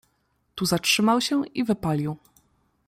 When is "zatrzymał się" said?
0.65-1.47